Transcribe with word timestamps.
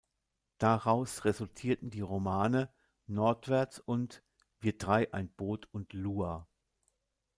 Daraus 0.57 1.25
resultierten 1.25 1.91
die 1.91 2.01
Romane 2.01 2.73
"Nordwärts" 3.05 3.77
und 3.77 4.23
"Wir 4.59 4.75
drei, 4.79 5.13
ein 5.13 5.29
Boot 5.29 5.67
und 5.73 5.93
Lua". 5.93 6.47